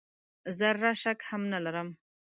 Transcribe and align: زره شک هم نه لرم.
زره 0.57 0.91
شک 1.01 1.19
هم 1.29 1.41
نه 1.51 1.59
لرم. 1.65 1.89